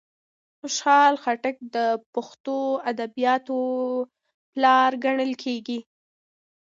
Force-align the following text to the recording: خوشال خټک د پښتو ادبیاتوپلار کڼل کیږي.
خوشال 0.59 1.13
خټک 1.23 1.55
د 1.75 1.77
پښتو 2.13 2.57
ادبیاتوپلار 2.91 4.91
کڼل 5.03 5.31
کیږي. 5.43 5.79